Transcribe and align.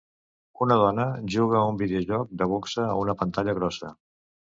Una 0.65 0.77
dona 0.83 1.03
juga 1.35 1.59
a 1.59 1.67
un 1.73 1.77
videojoc 1.81 2.31
de 2.43 2.47
boxa 2.55 2.87
a 2.95 2.97
una 3.03 3.15
pantalla 3.21 3.55
grossa. 3.59 3.93